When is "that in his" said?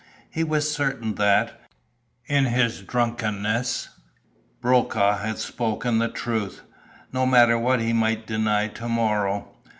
1.13-2.81